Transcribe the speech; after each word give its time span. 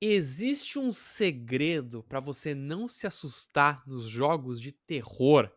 Existe 0.00 0.78
um 0.78 0.92
segredo 0.92 2.04
pra 2.04 2.20
você 2.20 2.54
não 2.54 2.86
se 2.86 3.04
assustar 3.06 3.82
nos 3.86 4.04
jogos 4.08 4.60
de 4.60 4.70
terror? 4.70 5.50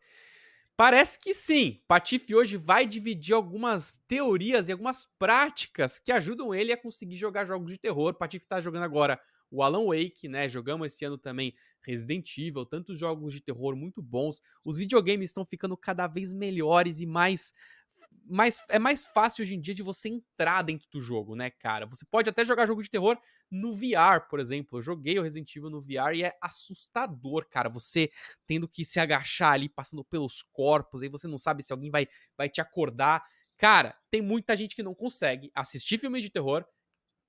Parece 0.78 1.20
que 1.20 1.33
sim. 1.33 1.82
Patife 1.88 2.36
hoje 2.36 2.58
vai 2.58 2.88
dividir 2.88 3.35
algumas 3.35 4.00
teorias 4.08 4.69
e 4.69 4.72
algumas 4.72 5.06
práticas 5.19 6.00
que 6.00 6.12
ajudam 6.12 6.56
ele 6.56 6.72
a 6.74 6.77
conseguir 6.77 7.17
jogar 7.17 7.46
jogos 7.46 7.72
de 7.72 7.77
terror. 7.77 8.16
Patife 8.16 8.48
tá 8.48 8.62
jogando 8.62 8.84
agora 8.84 9.20
o 9.52 9.64
Alan 9.64 9.86
Wake, 9.86 10.27
né? 10.27 10.50
Jogamos 10.50 10.88
esse 10.88 11.05
ano 11.05 11.18
também 11.18 11.54
Resident 11.84 12.38
Evil, 12.38 12.66
tantos 12.66 12.98
jogos 12.98 13.34
de 13.34 13.42
terror 13.42 13.76
muito 13.76 14.02
bons. 14.02 14.42
Os 14.66 14.78
videogames 14.80 15.30
estão 15.32 15.46
ficando 15.46 15.78
cada 15.78 16.08
vez 16.08 16.34
melhores 16.34 17.00
e 17.00 17.05
mais 17.05 17.54
mais, 18.32 18.63
é 18.70 18.79
mais 18.79 19.05
fácil 19.05 19.43
hoje 19.43 19.55
em 19.55 19.61
dia 19.61 19.73
de 19.73 19.84
você 19.84 20.07
entrar 20.09 20.61
dentro 20.61 20.88
do 20.89 21.02
jogo, 21.02 21.36
né, 21.36 21.50
cara? 21.50 21.86
Você 21.86 22.05
pode 22.05 22.30
até 22.30 22.45
jogar 22.45 22.66
jogo 22.66 22.81
de 22.81 22.89
terror 22.89 23.20
no 23.50 23.73
VR, 23.73 24.27
por 24.30 24.39
exemplo. 24.39 24.80
Eu 24.80 24.84
joguei 24.84 25.20
o 25.20 25.21
Resident 25.21 25.54
Evil 25.55 25.70
no 25.70 25.81
VR 25.81 26.16
e 26.16 26.23
é 26.23 26.38
assustador, 26.41 27.45
cara. 27.49 27.70
Você 27.70 28.09
tendo 28.48 28.67
que 28.67 28.86
se 28.86 28.99
agachar 28.99 29.53
ali, 29.53 29.67
passando 29.67 30.03
pelos 30.05 30.41
corpos, 30.41 31.02
aí 31.02 31.09
você 31.09 31.27
não 31.27 31.38
sabe 31.38 31.62
se 31.62 31.73
alguém 31.73 31.91
vai, 31.91 32.08
vai 32.38 32.48
te 32.48 32.62
acordar. 32.62 33.23
Cara, 33.58 33.98
tem 34.09 34.22
muita 34.22 34.55
gente 34.55 34.75
que 34.75 34.84
não 34.84 34.95
consegue 34.95 35.52
assistir 35.53 35.98
filme 35.98 36.22
de 36.22 36.30
terror. 36.30 36.66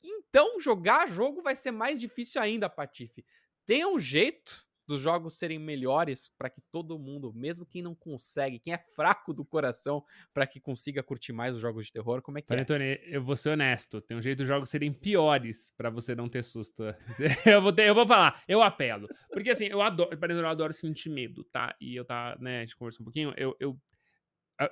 Então, 0.05 0.61
jogar 0.61 1.09
jogo 1.09 1.43
vai 1.43 1.57
ser 1.57 1.71
mais 1.71 2.01
difícil 2.01 2.41
ainda, 2.41 2.71
Patife. 2.71 3.25
Tem 3.67 3.85
um 3.85 3.99
jeito 3.99 4.67
dos 4.87 5.01
jogos 5.01 5.39
serem 5.39 5.59
melhores 5.59 6.29
para 6.29 6.51
que 6.51 6.61
todo 6.71 6.99
mundo, 6.99 7.33
mesmo 7.35 7.67
quem 7.67 7.83
não 7.83 7.95
consegue, 7.95 8.59
quem 8.59 8.75
é 8.75 8.79
fraco 8.79 9.33
do 9.33 9.45
coração, 9.45 10.05
para 10.33 10.47
que 10.47 10.61
consiga 10.61 11.03
curtir 11.03 11.33
mais 11.33 11.55
os 11.55 11.61
jogos 11.61 11.87
de 11.87 11.93
terror, 11.93 12.23
como 12.23 12.39
é 12.39 12.43
que 12.43 12.53
Olha, 12.53 12.61
é? 12.61 12.65
Tony, 12.65 13.01
eu 13.05 13.23
vou 13.23 13.37
ser 13.37 13.51
honesto, 13.51 14.01
tem 14.01 14.17
um 14.17 14.23
jeito 14.23 14.39
dos 14.39 14.49
jogos 14.49 14.69
serem 14.69 14.93
piores 14.93 15.73
para 15.77 15.91
você 15.91 16.15
não 16.15 16.29
ter 16.29 16.43
susto. 16.43 16.83
eu, 17.47 17.63
vou 17.63 17.73
ter, 17.73 17.89
eu 17.89 17.95
vou 17.95 18.07
falar, 18.07 18.43
eu 18.47 18.63
apelo. 18.63 19.09
Porque 19.31 19.51
assim, 19.51 19.67
eu 19.67 19.81
adoro, 19.81 20.11
eu 20.13 20.47
adoro 20.47 20.73
sentir 20.73 21.11
medo, 21.11 21.45
tá? 21.45 21.75
E 21.81 21.95
eu 21.95 22.05
tá, 22.05 22.37
né, 22.41 22.59
a 22.59 22.61
gente 22.61 22.77
conversou 22.77 23.03
um 23.03 23.05
pouquinho, 23.05 23.33
eu, 23.37 23.57
eu 23.61 23.79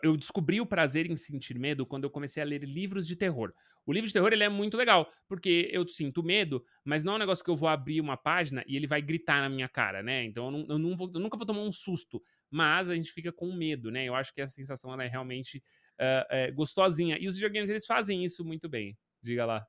eu 0.02 0.16
descobri 0.16 0.60
o 0.60 0.66
prazer 0.66 1.10
em 1.10 1.16
sentir 1.16 1.58
medo 1.58 1.86
quando 1.86 2.05
eu 2.05 2.10
comecei 2.10 2.42
a 2.42 2.46
ler 2.46 2.62
livros 2.64 3.06
de 3.06 3.16
terror. 3.16 3.52
O 3.86 3.92
livro 3.92 4.06
de 4.06 4.12
terror 4.12 4.33
ele 4.33 4.44
é 4.44 4.48
muito 4.48 4.77
legal, 4.77 5.10
porque 5.27 5.69
eu 5.72 5.86
sinto 5.88 6.22
medo, 6.22 6.64
mas 6.84 7.02
não 7.02 7.14
é 7.14 7.16
um 7.16 7.20
negócio 7.20 7.44
que 7.44 7.50
eu 7.50 7.56
vou 7.56 7.69
abrir 7.69 8.00
uma 8.00 8.16
página 8.16 8.62
e 8.66 8.77
ele 8.77 8.86
vai 8.86 9.00
gritar 9.00 9.41
na 9.41 9.48
minha 9.48 9.68
cara, 9.68 10.02
né? 10.02 10.24
Então 10.24 10.46
eu, 10.46 10.50
não, 10.50 10.66
eu, 10.68 10.78
não 10.78 10.96
vou, 10.96 11.11
eu 11.14 11.20
nunca 11.20 11.36
vou 11.36 11.46
tomar 11.46 11.62
um 11.62 11.72
susto, 11.72 12.22
mas 12.50 12.88
a 12.88 12.94
gente 12.94 13.12
fica 13.12 13.33
com 13.33 13.52
medo, 13.52 13.91
né? 13.91 14.05
Eu 14.05 14.14
acho 14.14 14.34
que 14.34 14.41
essa 14.41 14.52
sensação 14.52 14.98
é 15.00 15.08
realmente 15.08 15.58
uh, 15.98 16.27
é, 16.30 16.50
gostosinha. 16.50 17.16
E 17.18 17.27
os 17.27 17.34
videogames 17.34 17.70
eles 17.70 17.86
fazem 17.86 18.24
isso 18.24 18.44
muito 18.44 18.68
bem. 18.68 18.96
Diga 19.22 19.46
lá. 19.46 19.66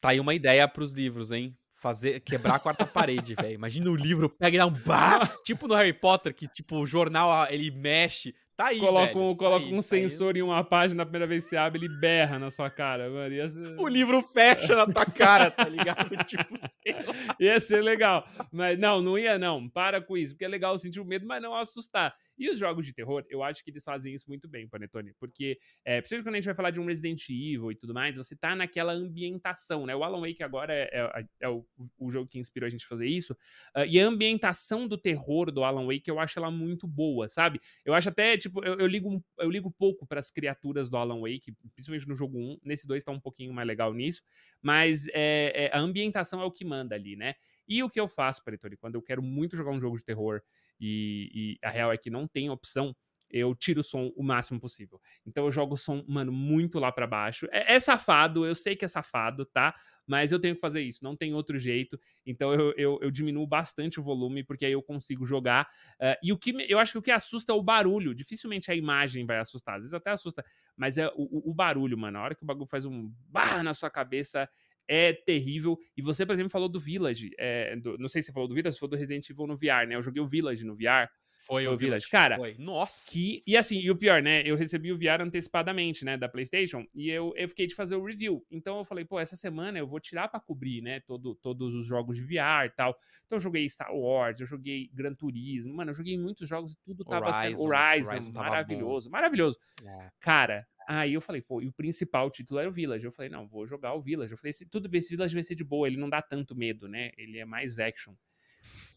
Tá 0.00 0.10
aí 0.10 0.20
uma 0.20 0.34
ideia 0.34 0.66
pros 0.68 0.92
livros, 0.92 1.32
hein? 1.32 1.56
fazer 1.78 2.20
quebrar 2.20 2.56
a 2.56 2.58
quarta 2.58 2.84
parede, 2.84 3.34
velho. 3.34 3.54
Imagina 3.54 3.88
o 3.88 3.94
livro 3.94 4.28
pega 4.28 4.56
e 4.56 4.58
dá 4.58 4.66
um 4.66 4.72
bah, 4.72 5.20
tipo 5.44 5.68
no 5.68 5.74
Harry 5.74 5.92
Potter 5.92 6.34
que 6.34 6.48
tipo 6.48 6.76
o 6.76 6.86
jornal 6.86 7.46
ele 7.50 7.70
mexe, 7.70 8.34
Tá 8.58 8.66
aí, 8.66 8.80
coloca 8.80 9.06
velho. 9.14 9.20
Um, 9.20 9.32
tá 9.34 9.38
coloca 9.38 9.66
aí, 9.66 9.72
um 9.72 9.76
tá 9.76 9.82
sensor 9.82 10.34
aí. 10.34 10.40
em 10.40 10.42
uma 10.42 10.64
página, 10.64 11.04
a 11.04 11.06
primeira 11.06 11.28
vez 11.28 11.44
que 11.44 11.50
você 11.50 11.56
abre, 11.56 11.78
ele 11.78 12.00
berra 12.00 12.40
na 12.40 12.50
sua 12.50 12.68
cara, 12.68 13.08
mano. 13.08 13.32
Ser... 13.50 13.80
O 13.80 13.86
livro 13.86 14.20
fecha 14.20 14.74
na 14.74 14.84
tua 14.84 15.06
cara, 15.06 15.48
tá 15.48 15.68
ligado? 15.68 16.08
tipo, 16.26 16.56
sei 16.56 16.92
lá. 16.92 17.36
Ia 17.38 17.60
ser 17.60 17.80
legal. 17.80 18.26
Mas 18.50 18.76
não, 18.76 19.00
não 19.00 19.16
ia 19.16 19.38
não. 19.38 19.68
Para 19.68 20.00
com 20.00 20.16
isso. 20.16 20.34
Porque 20.34 20.44
é 20.44 20.48
legal 20.48 20.76
sentir 20.76 20.98
o 20.98 21.04
medo, 21.04 21.24
mas 21.24 21.40
não 21.40 21.54
assustar. 21.54 22.12
E 22.38 22.48
os 22.48 22.58
jogos 22.58 22.86
de 22.86 22.92
terror, 22.92 23.24
eu 23.28 23.42
acho 23.42 23.64
que 23.64 23.70
eles 23.70 23.82
fazem 23.82 24.14
isso 24.14 24.26
muito 24.28 24.48
bem, 24.48 24.68
Panetone. 24.68 25.12
Porque, 25.18 25.58
é, 25.84 26.00
principalmente 26.00 26.24
quando 26.24 26.34
a 26.34 26.38
gente 26.38 26.46
vai 26.46 26.54
falar 26.54 26.70
de 26.70 26.80
um 26.80 26.86
Resident 26.86 27.28
Evil 27.28 27.72
e 27.72 27.74
tudo 27.74 27.92
mais, 27.92 28.16
você 28.16 28.36
tá 28.36 28.54
naquela 28.54 28.92
ambientação, 28.92 29.84
né? 29.84 29.96
O 29.96 30.04
Alan 30.04 30.20
Wake 30.20 30.42
agora 30.42 30.72
é, 30.72 30.88
é, 30.92 31.24
é 31.40 31.48
o, 31.48 31.66
o, 31.98 32.10
jogo 32.10 32.28
que 32.28 32.38
inspirou 32.38 32.66
a 32.66 32.70
gente 32.70 32.84
a 32.84 32.88
fazer 32.88 33.06
isso. 33.06 33.32
Uh, 33.76 33.84
e 33.88 34.00
a 34.00 34.06
ambientação 34.06 34.86
do 34.86 34.96
terror 34.96 35.50
do 35.50 35.64
Alan 35.64 35.86
Wake, 35.86 36.08
eu 36.08 36.20
acho 36.20 36.38
ela 36.38 36.50
muito 36.50 36.86
boa, 36.86 37.28
sabe? 37.28 37.60
Eu 37.84 37.92
acho 37.92 38.08
até, 38.08 38.36
tipo, 38.36 38.64
eu, 38.64 38.78
eu 38.78 38.86
ligo, 38.86 39.22
eu 39.38 39.50
ligo 39.50 39.70
pouco 39.70 40.06
para 40.06 40.20
as 40.20 40.30
criaturas 40.30 40.88
do 40.88 40.96
Alan 40.96 41.20
Wake, 41.20 41.52
principalmente 41.74 42.08
no 42.08 42.14
jogo 42.14 42.38
1. 42.38 42.58
Nesse 42.62 42.86
2 42.86 43.02
tá 43.02 43.10
um 43.10 43.20
pouquinho 43.20 43.52
mais 43.52 43.66
legal 43.66 43.92
nisso. 43.92 44.22
Mas 44.62 45.08
é, 45.08 45.66
é, 45.66 45.70
a 45.72 45.80
ambientação 45.80 46.40
é 46.40 46.44
o 46.44 46.52
que 46.52 46.64
manda 46.64 46.94
ali, 46.94 47.16
né? 47.16 47.34
E 47.66 47.82
o 47.82 47.90
que 47.90 48.00
eu 48.00 48.08
faço, 48.08 48.42
Panetone, 48.42 48.76
quando 48.76 48.94
eu 48.94 49.02
quero 49.02 49.22
muito 49.22 49.54
jogar 49.54 49.72
um 49.72 49.80
jogo 49.80 49.96
de 49.96 50.04
terror 50.04 50.40
e, 50.80 51.56
e 51.62 51.66
a 51.66 51.70
real 51.70 51.92
é 51.92 51.96
que 51.98 52.10
não 52.10 52.26
tem 52.26 52.50
opção, 52.50 52.94
eu 53.30 53.54
tiro 53.54 53.80
o 53.80 53.84
som 53.84 54.10
o 54.16 54.22
máximo 54.22 54.58
possível. 54.58 55.00
Então 55.26 55.44
eu 55.44 55.50
jogo 55.50 55.74
o 55.74 55.76
som, 55.76 56.04
mano, 56.08 56.32
muito 56.32 56.78
lá 56.78 56.90
para 56.90 57.06
baixo. 57.06 57.46
É, 57.50 57.74
é, 57.74 57.80
safado, 57.80 58.46
eu 58.46 58.54
sei 58.54 58.74
que 58.74 58.84
é 58.84 58.88
safado, 58.88 59.44
tá? 59.44 59.74
Mas 60.06 60.32
eu 60.32 60.40
tenho 60.40 60.54
que 60.54 60.60
fazer 60.60 60.80
isso, 60.80 61.04
não 61.04 61.14
tem 61.14 61.34
outro 61.34 61.58
jeito. 61.58 62.00
Então 62.24 62.52
eu, 62.54 62.72
eu, 62.76 62.98
eu 63.02 63.10
diminuo 63.10 63.46
bastante 63.46 64.00
o 64.00 64.02
volume, 64.02 64.42
porque 64.42 64.64
aí 64.64 64.72
eu 64.72 64.82
consigo 64.82 65.26
jogar. 65.26 65.68
Uh, 66.00 66.16
e 66.22 66.32
o 66.32 66.38
que 66.38 66.52
me, 66.52 66.64
eu 66.68 66.78
acho 66.78 66.92
que 66.92 66.98
o 66.98 67.02
que 67.02 67.10
assusta 67.10 67.52
é 67.52 67.54
o 67.54 67.62
barulho. 67.62 68.14
Dificilmente 68.14 68.70
a 68.70 68.74
imagem 68.74 69.26
vai 69.26 69.38
assustar, 69.38 69.76
às 69.76 69.82
vezes 69.82 69.94
até 69.94 70.10
assusta, 70.10 70.44
mas 70.76 70.96
é 70.96 71.08
o, 71.14 71.50
o 71.50 71.54
barulho, 71.54 71.98
mano. 71.98 72.18
A 72.18 72.22
hora 72.22 72.34
que 72.34 72.42
o 72.42 72.46
bagulho 72.46 72.66
faz 72.66 72.86
um 72.86 73.12
bah 73.28 73.62
na 73.62 73.74
sua 73.74 73.90
cabeça, 73.90 74.48
é 74.88 75.12
terrível. 75.12 75.78
E 75.96 76.02
você, 76.02 76.24
por 76.24 76.32
exemplo, 76.32 76.50
falou 76.50 76.68
do 76.68 76.80
Village. 76.80 77.30
É, 77.38 77.76
do, 77.76 77.98
não 77.98 78.08
sei 78.08 78.22
se 78.22 78.26
você 78.26 78.32
falou 78.32 78.48
do 78.48 78.54
Village, 78.54 78.74
se 78.74 78.80
falou 78.80 78.90
do 78.90 78.96
Resident 78.96 79.28
Evil 79.28 79.46
no 79.46 79.56
VR, 79.56 79.86
né? 79.86 79.94
Eu 79.94 80.02
joguei 80.02 80.22
o 80.22 80.26
Village 80.26 80.64
no 80.64 80.74
VR. 80.74 81.08
Foi 81.48 81.66
o 81.66 81.70
Village. 81.70 82.06
Village. 82.06 82.10
Cara, 82.10 82.36
foi. 82.36 82.54
Nossa. 82.58 83.10
Que, 83.10 83.40
e 83.46 83.56
assim, 83.56 83.78
e 83.78 83.90
o 83.90 83.96
pior, 83.96 84.20
né? 84.20 84.42
Eu 84.44 84.54
recebi 84.54 84.92
o 84.92 84.98
VR 84.98 85.22
antecipadamente, 85.22 86.04
né? 86.04 86.18
Da 86.18 86.28
PlayStation. 86.28 86.84
E 86.94 87.08
eu, 87.08 87.32
eu 87.36 87.48
fiquei 87.48 87.66
de 87.66 87.74
fazer 87.74 87.96
o 87.96 88.04
review. 88.04 88.44
Então 88.50 88.76
eu 88.76 88.84
falei, 88.84 89.06
pô, 89.06 89.18
essa 89.18 89.34
semana 89.34 89.78
eu 89.78 89.86
vou 89.86 89.98
tirar 89.98 90.28
para 90.28 90.38
cobrir, 90.38 90.82
né? 90.82 91.00
Todo, 91.00 91.34
todos 91.36 91.74
os 91.74 91.86
jogos 91.86 92.18
de 92.18 92.22
VR 92.22 92.66
e 92.66 92.70
tal. 92.76 92.94
Então 93.24 93.36
eu 93.36 93.40
joguei 93.40 93.66
Star 93.66 93.94
Wars, 93.94 94.40
eu 94.40 94.46
joguei 94.46 94.90
Gran 94.92 95.14
Turismo. 95.14 95.74
Mano, 95.74 95.90
eu 95.90 95.94
joguei 95.94 96.18
muitos 96.18 96.46
jogos 96.46 96.72
e 96.72 96.76
tudo 96.84 97.02
tava 97.02 97.28
Horizon, 97.28 97.56
sendo. 97.56 97.60
Horizon, 97.62 98.10
Horizon 98.10 98.32
maravilhoso, 98.32 99.10
maravilhoso. 99.10 99.58
É. 99.82 100.10
Cara, 100.20 100.66
Aí 100.90 101.12
eu 101.12 101.20
falei, 101.20 101.42
pô, 101.42 101.60
e 101.60 101.68
o 101.68 101.72
principal 101.72 102.30
título 102.30 102.58
era 102.58 102.68
o 102.68 102.72
Village. 102.72 103.04
Eu 103.04 103.12
falei, 103.12 103.30
não, 103.30 103.46
vou 103.46 103.66
jogar 103.66 103.92
o 103.92 104.00
Village. 104.00 104.32
Eu 104.32 104.38
falei, 104.38 104.54
se 104.54 104.64
tudo 104.64 104.88
bem, 104.88 105.00
esse 105.00 105.10
Village 105.10 105.34
vai 105.34 105.42
ser 105.42 105.54
de 105.54 105.62
boa, 105.62 105.86
ele 105.86 105.98
não 105.98 106.08
dá 106.08 106.22
tanto 106.22 106.56
medo, 106.56 106.88
né? 106.88 107.10
Ele 107.18 107.38
é 107.38 107.44
mais 107.44 107.78
action. 107.78 108.14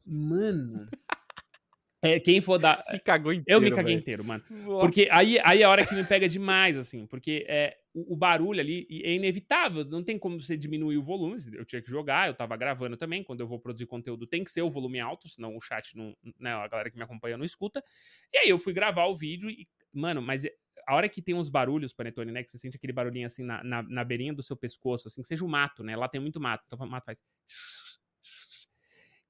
Mano. 0.06 0.90
É, 2.02 2.20
quem 2.20 2.42
for 2.42 2.58
dar. 2.58 2.82
Se 2.82 3.00
cagou 3.00 3.32
inteiro. 3.32 3.60
Eu 3.60 3.62
me 3.62 3.70
caguei 3.70 3.94
véio. 3.94 4.00
inteiro, 4.00 4.24
mano. 4.24 4.44
Nossa. 4.50 4.80
Porque 4.80 5.08
aí, 5.12 5.40
aí 5.44 5.62
é 5.62 5.64
a 5.64 5.70
hora 5.70 5.86
que 5.86 5.94
me 5.94 6.04
pega 6.04 6.28
demais, 6.28 6.76
assim. 6.76 7.06
Porque 7.06 7.46
é, 7.48 7.78
o, 7.94 8.14
o, 8.14 8.16
barulho 8.16 8.60
ali 8.60 8.88
é 9.04 9.14
inevitável. 9.14 9.86
Não 9.86 10.04
tem 10.04 10.18
como 10.18 10.40
você 10.40 10.58
diminuir 10.58 10.98
o 10.98 11.04
volume. 11.04 11.38
Eu 11.54 11.64
tinha 11.64 11.82
que 11.82 11.90
jogar, 11.90 12.28
eu 12.28 12.34
tava 12.34 12.58
gravando 12.58 12.98
também. 12.98 13.24
Quando 13.24 13.42
eu 13.42 13.48
vou 13.48 13.60
produzir 13.60 13.86
conteúdo, 13.86 14.26
tem 14.26 14.44
que 14.44 14.50
ser 14.50 14.64
o 14.64 14.70
volume 14.70 15.00
alto, 15.00 15.30
senão 15.30 15.56
o 15.56 15.62
chat 15.62 15.96
não. 15.96 16.16
Né, 16.40 16.52
a 16.52 16.68
galera 16.68 16.90
que 16.90 16.98
me 16.98 17.04
acompanha 17.04 17.38
não 17.38 17.46
escuta. 17.46 17.84
E 18.34 18.38
aí 18.40 18.50
eu 18.50 18.58
fui 18.58 18.74
gravar 18.74 19.06
o 19.06 19.16
vídeo 19.16 19.50
e. 19.50 19.68
Mano, 19.94 20.22
mas 20.22 20.46
a 20.88 20.96
hora 20.96 21.10
que 21.10 21.22
tem 21.22 21.36
uns 21.36 21.50
barulhos, 21.50 21.94
Panetone, 21.94 22.32
né? 22.32 22.44
Que 22.44 22.50
você 22.50 22.58
sente 22.58 22.78
aquele 22.78 22.94
barulhinho 22.94 23.28
assim 23.28 23.44
na, 23.44 23.64
na, 23.64 23.84
na 23.84 24.04
beirinha 24.04 24.34
do 24.34 24.42
seu 24.42 24.56
pescoço, 24.56 25.08
assim, 25.08 25.22
que 25.22 25.28
seja 25.28 25.46
o 25.46 25.50
mato, 25.50 25.84
né? 25.84 25.96
Lá 25.96 26.08
tem 26.08 26.22
muito 26.22 26.40
mato. 26.40 26.64
Então 26.66 26.80
o 26.80 26.90
mato 26.90 27.06
faz. 27.06 27.22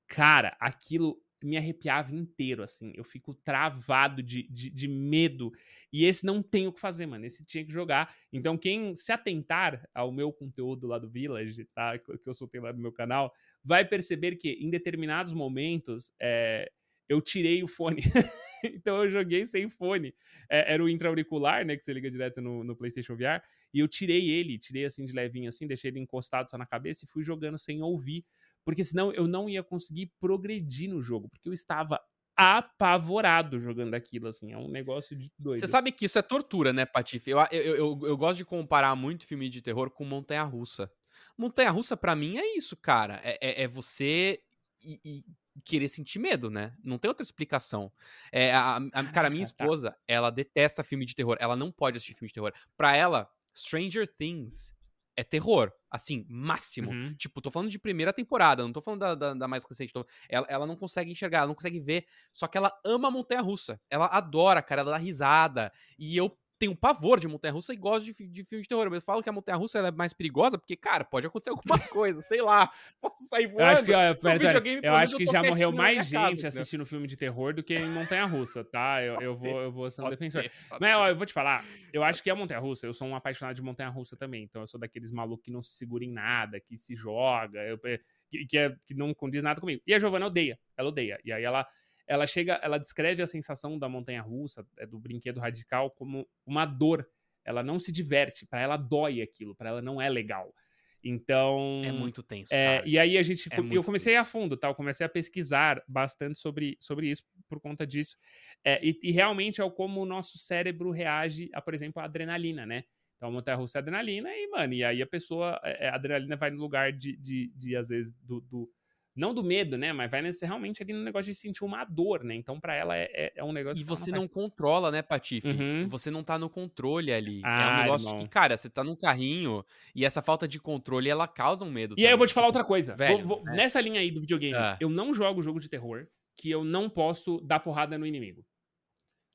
Cara, 0.08 0.56
aquilo 0.60 1.18
me 1.44 1.58
arrepiava 1.58 2.14
inteiro, 2.14 2.64
assim. 2.64 2.94
Eu 2.96 3.04
fico 3.04 3.34
travado 3.34 4.22
de, 4.22 4.44
de, 4.44 4.70
de, 4.70 4.88
medo. 4.88 5.52
E 5.92 6.06
esse 6.06 6.26
não 6.26 6.42
tem 6.42 6.68
o 6.68 6.74
que 6.74 6.80
fazer, 6.80 7.06
mano. 7.06 7.26
Esse 7.26 7.46
tinha 7.46 7.66
que 7.66 7.72
jogar. 7.72 8.14
Então, 8.32 8.58
quem 8.58 8.96
se 8.96 9.12
atentar 9.12 9.88
ao 9.94 10.12
meu 10.12 10.32
conteúdo 10.32 10.88
lá 10.88 11.00
do 11.00 11.10
Village, 11.10 11.66
tá? 11.74 11.98
Que 11.98 12.12
eu 12.26 12.34
soltei 12.34 12.62
lá 12.62 12.72
no 12.72 12.80
meu 12.80 12.92
canal, 12.92 13.34
vai 13.64 13.86
perceber 13.86 14.36
que 14.36 14.52
em 14.52 14.70
determinados 14.70 15.34
momentos 15.34 16.12
é, 16.20 16.72
eu 17.10 17.22
tirei 17.22 17.64
o 17.64 17.68
fone. 17.68 18.02
então 18.64 19.04
eu 19.04 19.10
joguei 19.10 19.46
sem 19.46 19.68
fone. 19.68 20.14
É, 20.50 20.74
era 20.74 20.84
o 20.84 20.90
intra-auricular, 20.90 21.66
né? 21.66 21.76
Que 21.76 21.84
você 21.84 21.94
liga 21.94 22.10
direto 22.10 22.42
no, 22.42 22.64
no, 22.64 22.76
PlayStation 22.76 23.16
VR. 23.16 23.42
E 23.74 23.80
eu 23.80 23.88
tirei 23.88 24.30
ele, 24.30 24.58
tirei 24.58 24.86
assim 24.86 25.06
de 25.06 25.14
levinho, 25.14 25.50
assim, 25.50 25.68
deixei 25.68 25.90
ele 25.90 26.00
encostado 26.00 26.50
só 26.50 26.58
na 26.58 26.66
cabeça 26.66 27.06
e 27.06 27.08
fui 27.08 27.24
jogando 27.24 27.58
sem 27.58 27.82
ouvir. 27.82 28.26
Porque 28.66 28.84
senão 28.84 29.12
eu 29.12 29.28
não 29.28 29.50
ia 29.50 29.64
conseguir 29.64 30.12
progredir 30.20 30.90
no 30.90 31.02
jogo. 31.02 31.30
Porque 31.30 31.50
eu 31.50 31.54
estava 31.54 32.00
apavorado 32.36 33.60
jogando 33.60 33.94
aquilo, 33.94 34.28
assim. 34.28 34.52
É 34.52 34.58
um 34.58 34.70
negócio 34.70 35.16
de 35.16 35.32
doido. 35.38 35.60
Você 35.60 35.68
sabe 35.68 35.92
que 35.92 36.06
isso 36.06 36.18
é 36.18 36.22
tortura, 36.22 36.74
né, 36.74 36.86
Patife? 36.86 37.32
Eu, 37.32 37.40
eu, 37.52 37.76
eu, 37.76 38.00
eu 38.04 38.18
gosto 38.18 38.38
de 38.38 38.46
comparar 38.46 38.96
muito 38.96 39.28
filme 39.28 39.50
de 39.50 39.62
terror 39.62 39.90
com 39.92 40.06
Montanha 40.06 40.44
Russa. 40.44 40.92
Montanha 41.38 41.70
Russa, 41.70 41.96
para 41.96 42.16
mim, 42.16 42.38
é 42.38 42.58
isso, 42.58 42.76
cara. 42.76 43.20
É, 43.24 43.38
é, 43.42 43.64
é 43.64 43.68
você 43.68 44.42
e, 44.84 45.00
e 45.04 45.26
querer 45.64 45.90
sentir 45.90 46.20
medo, 46.20 46.50
né? 46.50 46.74
Não 46.84 46.98
tem 46.98 47.10
outra 47.10 47.24
explicação. 47.24 47.92
É, 48.32 48.54
a, 48.54 48.78
a, 48.78 49.04
cara, 49.12 49.28
a 49.28 49.32
minha 49.32 49.46
tá, 49.46 49.54
tá. 49.54 49.64
esposa, 49.64 49.98
ela 50.08 50.30
detesta 50.30 50.84
filme 50.84 51.06
de 51.06 51.16
terror. 51.16 51.38
Ela 51.40 51.56
não 51.56 51.72
pode 51.72 51.98
assistir 51.98 52.14
filme 52.14 52.30
de 52.30 52.34
terror. 52.34 52.54
Pra 52.78 52.96
ela, 52.96 53.30
Stranger 53.56 54.08
Things 54.08 54.74
é 55.16 55.24
terror. 55.24 55.72
Assim, 55.92 56.26
máximo. 56.30 56.90
Uhum. 56.92 57.14
Tipo, 57.16 57.42
tô 57.42 57.52
falando 57.52 57.70
de 57.70 57.78
primeira 57.78 58.14
temporada, 58.14 58.64
não 58.64 58.72
tô 58.72 58.80
falando 58.80 59.02
da, 59.02 59.14
da, 59.14 59.34
da 59.34 59.48
mais 59.48 59.66
recente. 59.66 59.92
Tô... 59.92 60.06
Ela, 60.30 60.48
ela 60.50 60.66
não 60.66 60.78
consegue 60.78 61.12
enxergar, 61.12 61.40
ela 61.40 61.48
não 61.48 61.56
consegue 61.56 61.82
ver. 61.82 62.06
Só 62.32 62.48
que 62.48 62.58
ela 62.58 62.72
ama 62.86 63.10
a 63.10 63.12
montanha 63.12 63.42
russa. 63.42 63.80
Ela 63.90 64.06
adora, 64.06 64.62
cara, 64.62 64.82
ela 64.82 64.92
dá 64.92 64.98
risada. 64.98 65.72
E 66.00 66.16
eu 66.16 66.36
tenho 66.62 66.76
pavor 66.76 67.20
de 67.20 67.28
montanha-russa 67.28 67.74
e 67.74 67.76
gosto 67.76 68.06
de, 68.06 68.28
de 68.28 68.44
filme 68.44 68.62
de 68.62 68.70
terror. 68.70 68.86
Mas 68.86 68.98
eu 68.98 69.02
falo 69.02 69.24
que 69.24 69.30
a 69.30 69.32
montanha-russa 69.32 69.80
é 69.80 69.92
mais 69.92 70.14
perigosa 70.14 70.60
porque, 70.60 70.76
cara, 70.76 71.04
pode 71.04 71.26
acontecer 71.26 71.50
alguma 71.58 71.80
coisa, 71.80 72.22
sei 72.22 72.40
lá. 72.40 72.72
Posso 73.02 73.24
sair 73.24 73.48
voando. 73.48 73.62
Eu 73.62 73.66
acho 73.66 73.82
que, 73.82 74.22
pera, 74.22 74.64
eu 74.84 74.94
acho 74.94 75.18
que 75.18 75.26
já 75.26 75.42
morreu 75.42 75.72
mais 75.72 76.06
gente 76.06 76.44
casa, 76.44 76.48
assistindo 76.50 76.86
filme 76.86 77.08
de 77.08 77.18
terror 77.18 77.52
do 77.56 77.64
que 77.64 77.74
em 77.74 77.90
montanha-russa, 77.90 78.64
tá? 78.64 79.04
Eu, 79.04 79.20
eu, 79.20 79.34
vou, 79.34 79.60
eu 79.60 79.72
vou 79.72 79.90
ser 79.90 80.02
um 80.02 80.06
pode 80.06 80.18
defensor. 80.18 80.44
Ser, 80.44 80.52
mas, 80.80 80.96
ó, 80.96 81.08
eu 81.10 81.16
vou 81.16 81.26
te 81.26 81.34
falar, 81.34 81.66
eu 81.92 82.04
acho 82.04 82.22
que 82.22 82.30
a 82.30 82.36
montanha-russa, 82.36 82.86
eu 82.86 82.94
sou 82.94 83.08
um 83.08 83.16
apaixonado 83.16 83.56
de 83.56 83.62
montanha-russa 83.64 84.16
também. 84.16 84.44
Então 84.44 84.62
eu 84.62 84.68
sou 84.68 84.80
daqueles 84.80 85.12
malucos 85.12 85.44
que 85.46 85.52
não 85.52 85.64
se 85.64 85.72
segura 85.72 86.06
em 86.06 86.12
nada, 86.12 86.60
que 86.60 86.78
se 86.78 86.96
joga, 86.96 87.60
eu, 87.64 87.80
que, 87.80 88.46
que, 88.46 88.58
é, 88.60 88.76
que 88.86 88.94
não 88.94 89.16
condiz 89.16 89.42
nada 89.42 89.60
comigo. 89.60 89.82
E 89.88 89.96
a 89.96 89.98
Giovana 89.98 90.28
odeia, 90.28 90.60
ela 90.78 90.90
odeia. 90.90 91.20
E 91.26 91.32
aí 91.32 91.44
ela 91.44 91.68
ela 92.12 92.28
chega, 92.28 92.60
ela 92.62 92.78
descreve 92.78 93.22
a 93.22 93.28
sensação 93.28 93.80
da 93.80 93.88
montanha 93.88 94.22
russa, 94.22 94.68
é, 94.78 94.86
do 94.86 95.00
brinquedo 95.00 95.40
radical, 95.40 95.90
como 95.92 96.28
uma 96.46 96.66
dor. 96.66 97.08
Ela 97.46 97.64
não 97.64 97.80
se 97.80 97.90
diverte, 97.90 98.46
para 98.46 98.60
ela 98.60 98.76
dói 98.76 99.22
aquilo, 99.22 99.56
para 99.56 99.70
ela 99.70 99.82
não 99.82 100.02
é 100.02 100.10
legal. 100.10 100.54
Então. 101.02 101.82
É 101.86 101.92
muito 101.94 102.22
tenso. 102.22 102.54
É, 102.54 102.84
e 102.86 103.00
aí 103.00 103.18
a 103.18 103.24
gente. 103.24 103.48
É 103.50 103.58
eu 103.72 103.82
comecei 103.82 104.14
tenso. 104.14 104.28
a 104.28 104.30
fundo, 104.30 104.58
tá? 104.58 104.68
Eu 104.68 104.76
comecei 104.76 105.06
a 105.06 105.10
pesquisar 105.10 105.82
bastante 105.88 106.38
sobre, 106.38 106.78
sobre 106.82 107.10
isso 107.10 107.24
por 107.48 107.62
conta 107.62 107.88
disso. 107.88 108.18
É, 108.62 108.86
e, 108.86 109.00
e, 109.02 109.12
realmente 109.12 109.62
é 109.62 109.70
como 109.72 110.02
o 110.02 110.06
nosso 110.06 110.38
cérebro 110.38 110.92
reage 110.92 111.50
a, 111.54 111.62
por 111.62 111.74
exemplo, 111.74 112.02
a 112.02 112.06
adrenalina, 112.06 112.66
né? 112.66 112.84
Então 113.16 113.30
a 113.30 113.32
montanha 113.32 113.56
russa 113.56 113.78
é 113.78 113.80
adrenalina 113.80 114.30
e, 114.36 114.48
mano, 114.50 114.74
e 114.74 114.84
aí 114.84 115.02
a 115.02 115.08
pessoa. 115.08 115.58
É, 115.64 115.88
a 115.88 115.96
adrenalina 115.96 116.36
vai 116.36 116.52
no 116.52 116.60
lugar 116.60 116.92
de, 116.92 117.16
de, 117.16 117.54
de 117.56 117.78
às 117.78 117.88
vezes, 117.88 118.14
do, 118.22 118.42
do 118.42 118.70
não 119.16 119.34
do 119.34 119.44
medo, 119.44 119.78
né? 119.78 119.92
Mas 119.92 120.10
vai 120.10 120.22
nesse, 120.22 120.46
realmente 120.46 120.82
ali 120.82 120.94
no 120.94 121.04
negócio 121.04 121.32
de 121.32 121.38
sentir 121.38 121.64
uma 121.64 121.84
dor, 121.84 122.24
né? 122.24 122.36
Então, 122.36 122.60
para 122.60 122.76
ela 122.76 122.98
é, 122.98 123.10
é, 123.14 123.34
é, 123.36 123.44
um 123.44 123.52
negócio. 123.52 123.82
E 123.82 123.84
você 123.84 124.12
não, 124.12 124.22
não 124.22 124.28
controla, 124.28 124.92
né, 124.92 125.02
Patife? 125.02 125.48
Uhum. 125.48 125.88
Você 125.90 126.10
não 126.10 126.24
tá 126.24 126.38
no 126.38 126.50
controle 126.50 127.12
ali. 127.12 127.42
Ah, 127.44 127.62
é 127.62 127.74
um 127.74 127.84
negócio 127.84 128.08
irmão. 128.08 128.24
que, 128.24 128.30
cara, 128.30 128.56
você 128.56 128.70
tá 128.70 128.84
num 128.84 128.96
carrinho 128.96 129.66
e 129.94 130.06
essa 130.06 130.22
falta 130.22 130.48
de 130.48 130.60
controle 130.60 131.10
ela 131.10 131.28
causa 131.28 131.66
um 131.66 131.72
medo. 131.72 131.94
E 131.94 131.96
também. 131.96 132.06
aí 132.08 132.14
eu 132.14 132.18
vou 132.18 132.28
te 132.28 132.34
falar 132.34 132.48
tipo, 132.48 132.58
outra 132.58 132.68
coisa. 132.68 132.96
Velho, 132.96 133.26
vou, 133.26 133.44
vou, 133.44 133.50
é. 133.50 133.56
Nessa 133.56 133.82
linha 133.82 134.00
aí 134.00 134.12
do 134.12 134.22
videogame, 134.22 134.56
é. 134.56 134.78
eu 134.80 134.90
não 134.90 135.14
jogo 135.14 135.42
jogo 135.42 135.60
de 135.60 135.70
terror 135.70 136.08
que 136.38 136.50
eu 136.50 136.64
não 136.64 136.90
posso 136.90 137.40
dar 137.42 137.60
porrada 137.60 137.98
no 137.98 138.06
inimigo. 138.06 138.46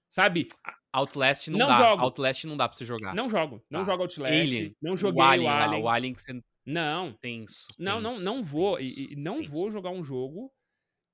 Sabe? 0.08 0.48
Outlast 0.92 1.48
não, 1.48 1.58
não 1.58 1.66
dá. 1.66 1.74
Jogo. 1.74 2.02
Outlast 2.02 2.44
não 2.44 2.56
dá 2.56 2.68
pra 2.68 2.78
você 2.78 2.84
jogar. 2.84 3.14
Não 3.14 3.28
jogo. 3.28 3.62
Não 3.70 3.80
tá. 3.80 3.90
jogo 3.90 4.02
Outlast. 4.04 4.34
Alien. 4.34 4.74
Não 4.80 4.96
joguei 4.96 5.20
o 5.20 5.24
Alien. 5.24 5.48
O 5.48 5.52
Alien, 5.52 5.82
o 5.82 5.88
Alien 5.88 6.14
que 6.14 6.22
você 6.22 6.40
não. 6.66 7.12
Tenso. 7.14 7.68
Não, 7.78 8.02
tenso, 8.02 8.24
não, 8.24 8.36
não 8.36 8.44
vou. 8.44 8.76
Tenso, 8.76 9.00
e, 9.00 9.12
e 9.12 9.16
não 9.16 9.38
tenso. 9.38 9.52
vou 9.52 9.70
jogar 9.70 9.90
um 9.90 10.02
jogo 10.02 10.52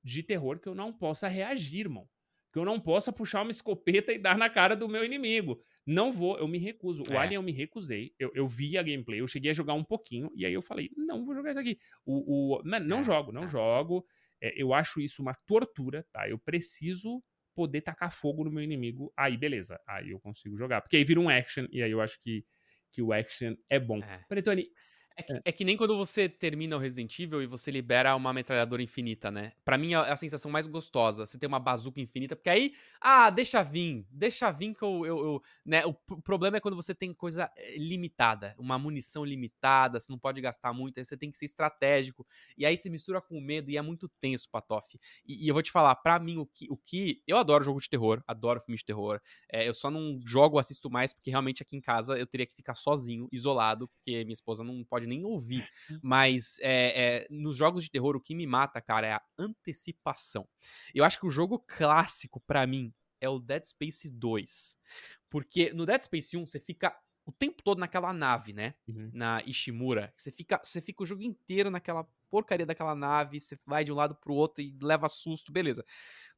de 0.02 0.22
terror 0.22 0.58
que 0.58 0.68
eu 0.68 0.74
não 0.74 0.92
possa 0.92 1.28
reagir, 1.28 1.80
irmão. 1.80 2.08
Que 2.52 2.58
eu 2.58 2.64
não 2.64 2.80
possa 2.80 3.12
puxar 3.12 3.42
uma 3.42 3.50
escopeta 3.50 4.12
e 4.12 4.18
dar 4.18 4.36
na 4.36 4.50
cara 4.50 4.74
do 4.74 4.88
meu 4.88 5.04
inimigo. 5.04 5.62
Não 5.86 6.12
vou, 6.12 6.38
eu 6.38 6.46
me 6.46 6.58
recuso. 6.58 7.02
O 7.10 7.14
é. 7.14 7.16
Alien 7.16 7.36
eu 7.36 7.42
me 7.42 7.52
recusei. 7.52 8.14
Eu, 8.18 8.30
eu 8.34 8.46
vi 8.46 8.78
a 8.78 8.82
gameplay, 8.82 9.20
eu 9.20 9.26
cheguei 9.26 9.50
a 9.50 9.54
jogar 9.54 9.74
um 9.74 9.84
pouquinho, 9.84 10.30
e 10.34 10.46
aí 10.46 10.52
eu 10.52 10.62
falei, 10.62 10.90
não 10.96 11.24
vou 11.24 11.34
jogar 11.34 11.50
isso 11.50 11.60
aqui. 11.60 11.78
O, 12.04 12.56
o, 12.56 12.62
não, 12.62 12.80
não 12.80 12.98
é. 12.98 13.02
jogo, 13.02 13.32
não 13.32 13.44
é. 13.44 13.48
jogo. 13.48 14.06
É, 14.40 14.60
eu 14.60 14.72
acho 14.72 15.00
isso 15.00 15.22
uma 15.22 15.34
tortura, 15.46 16.06
tá? 16.12 16.28
Eu 16.28 16.38
preciso 16.38 17.22
poder 17.54 17.82
tacar 17.82 18.14
fogo 18.14 18.44
no 18.44 18.50
meu 18.50 18.62
inimigo. 18.62 19.12
Aí, 19.16 19.36
beleza. 19.36 19.80
Aí 19.86 20.10
eu 20.10 20.20
consigo 20.20 20.56
jogar. 20.56 20.80
Porque 20.80 20.96
aí 20.96 21.04
vira 21.04 21.20
um 21.20 21.28
action, 21.28 21.66
e 21.70 21.82
aí 21.82 21.90
eu 21.90 22.00
acho 22.00 22.20
que, 22.20 22.44
que 22.92 23.02
o 23.02 23.12
action 23.12 23.54
é 23.68 23.78
bom. 23.78 23.98
É. 23.98 24.24
é 25.16 25.22
que, 25.22 25.32
é. 25.32 25.42
é 25.44 25.52
que, 25.52 25.64
nem 25.64 25.76
quando 25.76 25.96
você 25.96 26.28
termina 26.28 26.76
o 26.76 26.78
Resident 26.78 27.18
Evil 27.18 27.42
e 27.42 27.46
você 27.46 27.70
libera 27.70 28.14
uma 28.16 28.32
metralhadora 28.32 28.82
infinita, 28.82 29.30
né? 29.30 29.52
Pra 29.64 29.78
mim 29.78 29.92
é 29.92 29.96
a 29.96 30.16
sensação 30.16 30.50
mais 30.50 30.66
gostosa. 30.66 31.26
Você 31.26 31.38
ter 31.38 31.46
uma 31.46 31.58
bazuca 31.58 32.00
infinita, 32.00 32.36
porque 32.36 32.50
aí, 32.50 32.74
ah, 33.00 33.30
deixa 33.30 33.62
vir, 33.62 34.06
deixa 34.10 34.50
vir 34.50 34.74
que 34.74 34.82
eu. 34.82 35.04
eu, 35.06 35.18
eu 35.18 35.42
né? 35.64 35.82
O 35.86 35.94
problema 35.94 36.56
é 36.56 36.60
quando 36.60 36.76
você 36.76 36.94
tem 36.94 37.12
coisa 37.12 37.50
eh, 37.56 37.76
limitada, 37.76 38.54
uma 38.58 38.78
munição 38.78 39.24
limitada, 39.24 40.00
você 40.00 40.10
não 40.10 40.18
pode 40.18 40.40
gastar 40.40 40.72
muito, 40.72 40.98
aí 40.98 41.04
você 41.04 41.16
tem 41.16 41.30
que 41.30 41.36
ser 41.36 41.46
estratégico. 41.46 42.26
E 42.56 42.64
aí 42.64 42.76
você 42.76 42.88
mistura 42.88 43.20
com 43.20 43.36
o 43.36 43.40
medo 43.40 43.70
e 43.70 43.76
é 43.76 43.82
muito 43.82 44.08
tenso, 44.20 44.48
Patoff. 44.50 44.98
E, 45.26 45.44
e 45.44 45.48
eu 45.48 45.54
vou 45.54 45.62
te 45.62 45.70
falar, 45.70 45.94
pra 45.96 46.18
mim, 46.18 46.38
o 46.38 46.46
que, 46.46 46.66
o 46.70 46.76
que. 46.76 47.22
Eu 47.26 47.36
adoro 47.36 47.64
jogo 47.64 47.80
de 47.80 47.88
terror, 47.88 48.22
adoro 48.26 48.60
filme 48.60 48.78
de 48.78 48.84
terror. 48.84 49.20
É, 49.50 49.68
eu 49.68 49.74
só 49.74 49.90
não 49.90 50.20
jogo, 50.24 50.58
assisto 50.58 50.90
mais, 50.90 51.12
porque 51.12 51.30
realmente 51.30 51.62
aqui 51.62 51.76
em 51.76 51.80
casa 51.80 52.18
eu 52.18 52.26
teria 52.26 52.46
que 52.46 52.54
ficar 52.54 52.74
sozinho, 52.74 53.28
isolado, 53.32 53.88
porque 53.88 54.24
minha 54.24 54.34
esposa 54.34 54.64
não 54.64 54.84
pode 54.84 55.01
pode 55.02 55.06
nem 55.06 55.24
ouvir. 55.24 55.68
Hum. 55.90 55.98
Mas 56.02 56.58
é, 56.60 57.22
é, 57.22 57.26
nos 57.30 57.56
jogos 57.56 57.84
de 57.84 57.90
terror, 57.90 58.16
o 58.16 58.20
que 58.20 58.34
me 58.34 58.46
mata, 58.46 58.80
cara, 58.80 59.06
é 59.06 59.12
a 59.12 59.22
antecipação. 59.38 60.48
Eu 60.94 61.04
acho 61.04 61.18
que 61.18 61.26
o 61.26 61.30
jogo 61.30 61.58
clássico, 61.58 62.40
para 62.40 62.66
mim, 62.66 62.92
é 63.20 63.28
o 63.28 63.38
Dead 63.38 63.64
Space 63.64 64.08
2. 64.08 64.78
Porque 65.28 65.72
no 65.72 65.86
Dead 65.86 66.00
Space 66.00 66.36
1, 66.36 66.46
você 66.46 66.60
fica 66.60 66.96
o 67.24 67.32
tempo 67.32 67.62
todo 67.62 67.78
naquela 67.78 68.12
nave, 68.12 68.52
né? 68.52 68.74
Uhum. 68.88 69.10
Na 69.12 69.42
Ishimura. 69.46 70.12
Você 70.16 70.30
fica, 70.30 70.60
você 70.62 70.80
fica 70.80 71.02
o 71.02 71.06
jogo 71.06 71.22
inteiro 71.22 71.70
naquela 71.70 72.06
porcaria 72.28 72.66
daquela 72.66 72.94
nave, 72.94 73.40
você 73.40 73.58
vai 73.66 73.84
de 73.84 73.92
um 73.92 73.94
lado 73.94 74.14
pro 74.14 74.34
outro 74.34 74.62
e 74.62 74.76
leva 74.82 75.08
susto, 75.08 75.52
beleza. 75.52 75.84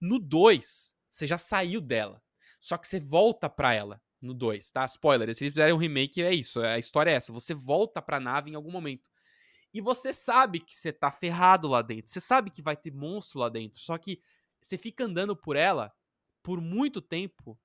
No 0.01 0.19
2, 0.19 0.95
você 1.09 1.27
já 1.27 1.39
saiu 1.39 1.81
dela. 1.81 2.23
Só 2.59 2.77
que 2.77 2.89
você 2.89 2.99
volta 2.99 3.49
pra 3.49 3.73
ela 3.73 4.01
no 4.25 4.35
2, 4.35 4.71
tá? 4.71 4.85
Spoiler, 4.85 5.35
se 5.35 5.45
eles 5.45 5.55
fizerem 5.55 5.75
um 5.75 5.79
remake, 5.79 6.23
é 6.23 6.33
isso. 6.33 6.61
A 6.61 6.79
história 6.79 7.11
é 7.11 7.15
essa. 7.15 7.33
Você 7.33 7.55
volta 7.55 8.01
pra 8.03 8.21
nave 8.21 8.51
em 8.51 8.55
algum 8.55 8.71
momento. 8.71 9.09
E 9.73 9.81
você 9.81 10.13
sabe 10.13 10.61
que 10.61 10.75
você 10.75 10.93
tá 10.93 11.11
ferrado 11.11 11.69
lá 11.69 11.83
dentro. 11.83 12.13
Você 12.13 12.21
sabe 12.21 12.51
que 12.51 12.63
vai 12.63 12.77
ter 12.77 12.93
monstro 12.93 13.41
lá 13.41 13.49
dentro. 13.49 13.81
Só 13.81 13.99
que 13.99 14.21
você 14.61 14.79
fica 14.79 15.05
andando 15.05 15.37
por 15.37 15.57
ela 15.57 15.93
por 16.43 16.61
muito 16.61 17.01
tempo 17.03 17.59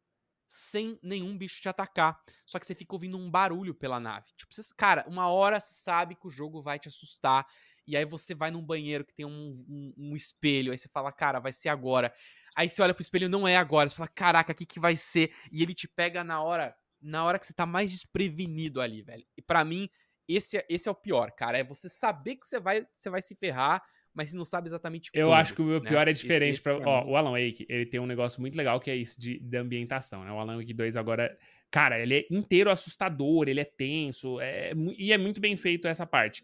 sem 0.47 0.97
nenhum 1.03 1.37
bicho 1.37 1.61
te 1.61 1.69
atacar. 1.69 2.19
Só 2.43 2.57
que 2.57 2.65
você 2.65 2.73
fica 2.73 2.95
ouvindo 2.95 3.17
um 3.17 3.29
barulho 3.29 3.75
pela 3.75 3.99
nave. 3.99 4.29
Tipo, 4.35 4.53
você, 4.53 4.63
cara, 4.75 5.05
uma 5.07 5.29
hora 5.29 5.59
você 5.59 5.73
sabe 5.73 6.15
que 6.15 6.25
o 6.25 6.31
jogo 6.31 6.61
vai 6.63 6.79
te 6.79 6.87
assustar. 6.87 7.45
E 7.85 7.95
aí 7.95 8.05
você 8.05 8.33
vai 8.33 8.49
num 8.49 8.65
banheiro 8.65 9.05
que 9.05 9.13
tem 9.13 9.25
um, 9.25 9.63
um, 9.69 9.93
um 9.95 10.15
espelho. 10.15 10.71
Aí 10.71 10.77
você 10.77 10.89
fala, 10.89 11.11
cara, 11.11 11.39
vai 11.39 11.53
ser 11.53 11.69
agora. 11.69 12.11
Aí 12.59 12.67
você 12.67 12.81
olha 12.81 12.93
pro 12.93 13.01
espelho, 13.01 13.29
não 13.29 13.47
é 13.47 13.55
agora. 13.55 13.87
Você 13.87 13.95
fala, 13.95 14.09
caraca, 14.09 14.51
o 14.51 14.55
que, 14.55 14.65
que 14.65 14.81
vai 14.81 14.97
ser? 14.97 15.31
E 15.49 15.63
ele 15.63 15.73
te 15.73 15.87
pega 15.87 16.25
na 16.25 16.43
hora, 16.43 16.75
na 17.01 17.23
hora 17.23 17.39
que 17.39 17.47
você 17.47 17.53
tá 17.53 17.65
mais 17.65 17.89
desprevenido 17.89 18.81
ali, 18.81 19.01
velho. 19.01 19.23
E 19.37 19.41
para 19.41 19.63
mim, 19.63 19.89
esse, 20.27 20.57
é, 20.57 20.65
esse 20.67 20.89
é 20.89 20.91
o 20.91 20.95
pior, 20.95 21.31
cara. 21.31 21.57
É 21.57 21.63
você 21.63 21.87
saber 21.87 22.35
que 22.35 22.45
você 22.45 22.59
vai, 22.59 22.85
você 22.93 23.09
vai 23.09 23.21
se 23.21 23.33
ferrar, 23.33 23.81
mas 24.13 24.29
você 24.31 24.35
não 24.35 24.43
sabe 24.43 24.67
exatamente 24.67 25.09
Eu 25.13 25.31
acho 25.31 25.53
que 25.53 25.61
o 25.61 25.65
meu 25.65 25.79
né? 25.79 25.87
pior 25.89 26.05
é 26.05 26.11
diferente. 26.11 26.49
Esse, 26.49 26.55
esse 26.55 26.63
pra, 26.63 26.77
ó, 26.85 27.05
o 27.05 27.15
Alan 27.15 27.31
Wake, 27.31 27.65
ele 27.69 27.85
tem 27.85 28.01
um 28.01 28.05
negócio 28.05 28.41
muito 28.41 28.57
legal 28.57 28.77
que 28.81 28.91
é 28.91 28.95
isso 28.97 29.17
de, 29.17 29.39
de 29.39 29.57
ambientação, 29.57 30.25
né? 30.25 30.31
O 30.33 30.37
Alan 30.37 30.57
Wake 30.57 30.73
2 30.73 30.97
agora. 30.97 31.37
Cara, 31.71 31.97
ele 31.97 32.13
é 32.13 32.27
inteiro 32.29 32.69
assustador, 32.69 33.47
ele 33.47 33.61
é 33.61 33.63
tenso, 33.63 34.41
é, 34.41 34.73
e 34.97 35.13
é 35.13 35.17
muito 35.17 35.39
bem 35.39 35.55
feito 35.55 35.87
essa 35.87 36.05
parte. 36.05 36.43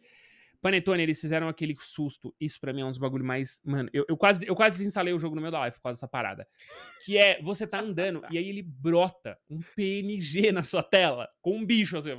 Panetone, 0.66 1.04
eles 1.04 1.22
fizeram 1.22 1.48
aquele 1.48 1.78
susto. 1.80 2.36
Isso 2.42 2.60
para 2.60 2.74
mim 2.74 2.82
é 2.82 2.86
um 2.86 2.90
dos 2.90 2.98
bagulhos 2.98 3.28
mais. 3.28 3.62
Mano, 3.64 3.88
eu, 3.94 4.04
eu, 4.10 4.18
quase, 4.18 4.48
eu 4.48 4.56
quase 4.56 4.80
desinstalei 4.80 5.14
o 5.14 5.20
jogo 5.20 5.36
no 5.36 5.42
meu 5.44 5.52
da 5.52 5.60
live 5.60 5.76
por 5.76 5.84
causa 5.84 5.98
dessa 5.98 6.08
parada. 6.08 6.48
Que 7.06 7.20
é, 7.20 7.40
você 7.40 7.68
tá 7.68 7.82
andando 7.82 8.24
e 8.32 8.38
aí 8.40 8.50
ele 8.50 8.64
brota 8.64 9.38
um 9.48 9.60
PNG 9.76 10.52
na 10.52 10.64
sua 10.64 10.82
tela 10.82 11.30
com 11.40 11.56
um 11.56 11.64
bicho 11.64 11.96
assim. 12.00 12.10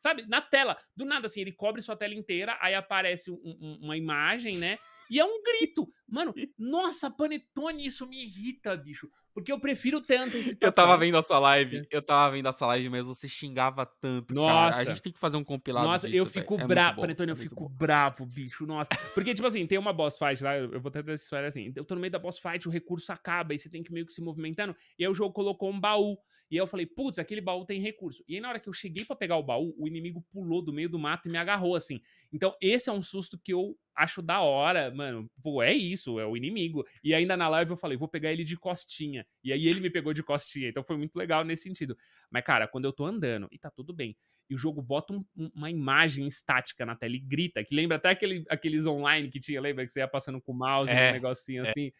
Sabe? 0.00 0.26
Na 0.28 0.42
tela. 0.42 0.76
Do 0.94 1.06
nada, 1.06 1.28
assim, 1.28 1.40
ele 1.40 1.50
cobre 1.50 1.80
sua 1.80 1.96
tela 1.96 2.12
inteira, 2.12 2.58
aí 2.60 2.74
aparece 2.74 3.30
um, 3.30 3.40
um, 3.42 3.78
uma 3.80 3.96
imagem, 3.96 4.58
né? 4.58 4.78
E 5.10 5.18
é 5.18 5.24
um 5.24 5.42
grito. 5.42 5.88
Mano, 6.06 6.34
nossa, 6.58 7.10
Panetone, 7.10 7.86
isso 7.86 8.06
me 8.06 8.24
irrita, 8.24 8.76
bicho. 8.76 9.10
Porque 9.38 9.52
eu 9.52 9.60
prefiro 9.60 10.00
ter 10.00 10.16
antecipação. 10.16 10.58
Eu 10.68 10.72
tava 10.72 10.96
vendo 10.96 11.16
a 11.16 11.22
sua 11.22 11.38
live, 11.38 11.86
eu 11.92 12.02
tava 12.02 12.34
vendo 12.34 12.48
a 12.48 12.52
sua 12.52 12.68
live, 12.68 12.88
mas 12.88 13.06
você 13.06 13.28
xingava 13.28 13.86
tanto, 13.86 14.34
Nossa. 14.34 14.78
Cara. 14.78 14.90
A 14.90 14.92
gente 14.92 15.02
tem 15.02 15.12
que 15.12 15.18
fazer 15.18 15.36
um 15.36 15.44
compilado 15.44 15.86
Nossa, 15.86 16.08
disso, 16.08 16.18
eu 16.18 16.26
fico 16.26 16.60
é 16.60 16.66
bravo, 16.66 17.00
Panetone, 17.00 17.30
eu 17.30 17.36
é 17.36 17.38
fico 17.38 17.68
bom. 17.68 17.68
bravo, 17.68 18.26
bicho, 18.26 18.66
nossa. 18.66 18.88
Porque, 19.14 19.32
tipo 19.34 19.46
assim, 19.46 19.64
tem 19.64 19.78
uma 19.78 19.92
boss 19.92 20.18
fight 20.18 20.42
lá, 20.42 20.56
eu 20.56 20.80
vou 20.80 20.90
tentar 20.90 21.12
essa 21.12 21.22
história 21.22 21.46
assim, 21.46 21.72
eu 21.76 21.84
tô 21.84 21.94
no 21.94 22.00
meio 22.00 22.10
da 22.10 22.18
boss 22.18 22.40
fight, 22.40 22.66
o 22.66 22.70
recurso 22.70 23.12
acaba, 23.12 23.54
e 23.54 23.58
você 23.58 23.70
tem 23.70 23.80
que 23.80 23.92
meio 23.92 24.06
que 24.06 24.12
se 24.12 24.20
movimentando, 24.20 24.74
e 24.98 25.04
aí 25.04 25.08
o 25.08 25.14
jogo 25.14 25.32
colocou 25.32 25.70
um 25.70 25.78
baú, 25.78 26.18
e 26.50 26.56
aí 26.56 26.60
eu 26.60 26.66
falei, 26.66 26.86
putz, 26.86 27.20
aquele 27.20 27.40
baú 27.40 27.64
tem 27.64 27.80
recurso. 27.80 28.24
E 28.26 28.34
aí 28.34 28.40
na 28.40 28.48
hora 28.48 28.58
que 28.58 28.68
eu 28.68 28.72
cheguei 28.72 29.04
para 29.04 29.14
pegar 29.14 29.36
o 29.36 29.42
baú, 29.42 29.74
o 29.78 29.86
inimigo 29.86 30.24
pulou 30.32 30.62
do 30.62 30.72
meio 30.72 30.88
do 30.88 30.98
mato 30.98 31.28
e 31.28 31.30
me 31.30 31.38
agarrou, 31.38 31.76
assim. 31.76 32.00
Então 32.32 32.56
esse 32.60 32.88
é 32.88 32.92
um 32.92 33.02
susto 33.02 33.38
que 33.38 33.52
eu 33.52 33.76
acho 33.98 34.22
da 34.22 34.40
hora, 34.40 34.94
mano. 34.94 35.28
Pô, 35.42 35.60
é 35.60 35.74
isso, 35.74 36.20
é 36.20 36.26
o 36.26 36.36
inimigo. 36.36 36.86
E 37.02 37.12
ainda 37.12 37.36
na 37.36 37.48
live 37.48 37.72
eu 37.72 37.76
falei, 37.76 37.98
vou 37.98 38.08
pegar 38.08 38.32
ele 38.32 38.44
de 38.44 38.56
costinha. 38.56 39.26
E 39.42 39.52
aí 39.52 39.66
ele 39.66 39.80
me 39.80 39.90
pegou 39.90 40.14
de 40.14 40.22
costinha. 40.22 40.68
Então 40.68 40.84
foi 40.84 40.96
muito 40.96 41.16
legal 41.16 41.44
nesse 41.44 41.64
sentido. 41.64 41.98
Mas, 42.30 42.44
cara, 42.44 42.68
quando 42.68 42.84
eu 42.84 42.92
tô 42.92 43.04
andando, 43.04 43.48
e 43.50 43.58
tá 43.58 43.70
tudo 43.70 43.92
bem, 43.92 44.16
e 44.48 44.54
o 44.54 44.58
jogo 44.58 44.80
bota 44.80 45.12
um, 45.12 45.24
uma 45.54 45.68
imagem 45.68 46.26
estática 46.26 46.86
na 46.86 46.94
tela 46.94 47.16
e 47.16 47.18
grita, 47.18 47.62
que 47.64 47.74
lembra 47.74 47.96
até 47.96 48.10
aquele, 48.10 48.44
aqueles 48.48 48.86
online 48.86 49.28
que 49.28 49.40
tinha, 49.40 49.60
lembra 49.60 49.84
que 49.84 49.90
você 49.90 49.98
ia 49.98 50.08
passando 50.08 50.40
com 50.40 50.52
o 50.52 50.56
mouse, 50.56 50.90
é, 50.90 51.10
um 51.10 51.12
negocinho 51.12 51.64
é. 51.64 51.68
assim. 51.68 51.92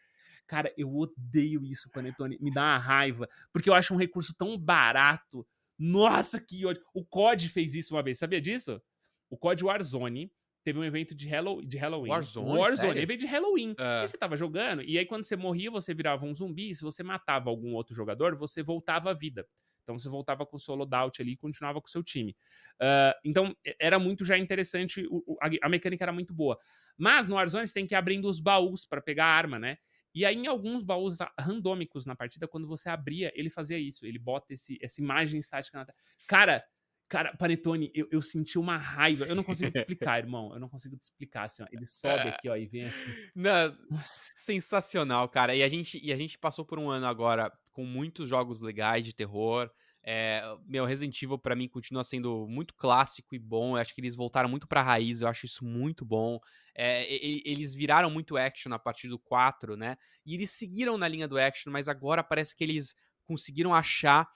Cara, 0.46 0.72
eu 0.78 0.94
odeio 0.96 1.64
isso, 1.64 1.90
Panetone. 1.90 2.38
Me 2.40 2.50
dá 2.50 2.62
uma 2.62 2.78
raiva. 2.78 3.28
Porque 3.52 3.68
eu 3.68 3.74
acho 3.74 3.92
um 3.92 3.98
recurso 3.98 4.32
tão 4.34 4.56
barato. 4.56 5.46
Nossa, 5.76 6.40
que 6.40 6.64
ódio. 6.64 6.82
O 6.94 7.04
COD 7.04 7.48
fez 7.48 7.74
isso 7.74 7.94
uma 7.94 8.02
vez, 8.02 8.18
sabia 8.18 8.40
disso? 8.40 8.80
O 9.28 9.36
COD 9.36 9.64
Warzone 9.64 10.32
teve 10.68 10.78
um 10.78 10.84
evento 10.84 11.14
de, 11.14 11.26
Hello, 11.26 11.64
de 11.64 11.78
Halloween. 11.78 12.10
Warzone? 12.10 12.58
Warzone, 12.58 12.76
sério? 12.76 13.02
evento 13.02 13.20
de 13.20 13.26
Halloween. 13.26 13.70
Uh. 13.70 14.04
E 14.04 14.06
você 14.06 14.18
tava 14.18 14.36
jogando, 14.36 14.82
e 14.82 14.98
aí 14.98 15.06
quando 15.06 15.24
você 15.24 15.34
morria, 15.34 15.70
você 15.70 15.94
virava 15.94 16.26
um 16.26 16.34
zumbi. 16.34 16.70
E 16.70 16.74
se 16.74 16.82
você 16.82 17.02
matava 17.02 17.48
algum 17.48 17.74
outro 17.74 17.94
jogador, 17.94 18.36
você 18.36 18.62
voltava 18.62 19.10
à 19.10 19.14
vida. 19.14 19.46
Então 19.82 19.98
você 19.98 20.10
voltava 20.10 20.44
com 20.44 20.58
o 20.58 20.60
seu 20.60 20.74
loadout 20.74 21.22
ali 21.22 21.32
e 21.32 21.36
continuava 21.38 21.80
com 21.80 21.86
o 21.86 21.90
seu 21.90 22.02
time. 22.02 22.36
Uh, 22.74 23.16
então 23.24 23.56
era 23.80 23.98
muito 23.98 24.26
já 24.26 24.36
interessante, 24.36 25.06
o, 25.10 25.38
a, 25.40 25.48
a, 25.62 25.68
mecânica 25.70 26.04
era 26.04 26.12
muito 26.12 26.34
boa. 26.34 26.58
Mas 26.98 27.26
no 27.26 27.36
Warzone 27.36 27.66
você 27.66 27.72
tem 27.72 27.86
que 27.86 27.94
ir 27.94 27.96
abrindo 27.96 28.28
os 28.28 28.38
baús 28.38 28.84
para 28.84 29.00
pegar 29.00 29.24
a 29.24 29.34
arma, 29.34 29.58
né? 29.58 29.78
E 30.14 30.26
aí, 30.26 30.34
em 30.34 30.46
alguns 30.46 30.82
baús 30.82 31.18
randômicos 31.38 32.04
na 32.04 32.14
partida, 32.14 32.46
quando 32.46 32.66
você 32.66 32.90
abria, 32.90 33.32
ele 33.34 33.48
fazia 33.48 33.78
isso. 33.78 34.04
Ele 34.04 34.18
bota 34.18 34.52
esse, 34.52 34.78
essa 34.82 35.00
imagem 35.00 35.38
estática 35.38 35.78
na 35.78 35.84
tela. 35.84 35.96
Cara, 36.26 36.64
Cara, 37.08 37.34
Panetone, 37.36 37.90
eu, 37.94 38.06
eu 38.10 38.20
senti 38.20 38.58
uma 38.58 38.76
raiva. 38.76 39.24
Eu 39.24 39.34
não 39.34 39.42
consigo 39.42 39.70
te 39.70 39.78
explicar, 39.80 40.18
irmão. 40.18 40.52
Eu 40.52 40.60
não 40.60 40.68
consigo 40.68 40.96
te 40.96 41.04
explicar. 41.04 41.44
Assim, 41.44 41.62
ó. 41.62 41.66
Ele 41.72 41.86
sobe 41.86 42.28
é. 42.28 42.28
aqui, 42.28 42.48
ó, 42.48 42.56
e 42.56 42.66
vem 42.66 42.84
aqui. 42.84 43.30
Não, 43.34 43.72
sensacional, 44.04 45.28
cara. 45.28 45.56
E 45.56 45.62
a, 45.62 45.68
gente, 45.68 45.98
e 46.04 46.12
a 46.12 46.16
gente 46.16 46.38
passou 46.38 46.64
por 46.64 46.78
um 46.78 46.90
ano 46.90 47.06
agora 47.06 47.50
com 47.72 47.84
muitos 47.84 48.28
jogos 48.28 48.60
legais 48.60 49.04
de 49.04 49.14
terror. 49.14 49.70
É, 50.10 50.42
meu, 50.66 50.84
Resident 50.84 51.20
Evil 51.22 51.38
pra 51.38 51.56
mim 51.56 51.68
continua 51.68 52.04
sendo 52.04 52.46
muito 52.46 52.74
clássico 52.74 53.34
e 53.34 53.38
bom. 53.38 53.76
Eu 53.76 53.80
acho 53.80 53.94
que 53.94 54.00
eles 54.00 54.14
voltaram 54.14 54.48
muito 54.48 54.66
pra 54.66 54.82
raiz, 54.82 55.20
eu 55.20 55.28
acho 55.28 55.46
isso 55.46 55.64
muito 55.64 56.04
bom. 56.04 56.38
É, 56.74 57.06
eles 57.12 57.74
viraram 57.74 58.10
muito 58.10 58.36
action 58.36 58.72
a 58.72 58.78
partir 58.78 59.08
do 59.08 59.18
4, 59.18 59.76
né? 59.76 59.96
E 60.24 60.34
eles 60.34 60.50
seguiram 60.50 60.96
na 60.98 61.08
linha 61.08 61.26
do 61.26 61.38
action, 61.38 61.72
mas 61.72 61.88
agora 61.88 62.22
parece 62.22 62.54
que 62.54 62.64
eles 62.64 62.94
conseguiram 63.24 63.74
achar 63.74 64.26